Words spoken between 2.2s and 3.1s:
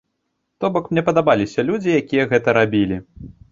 гэта рабілі.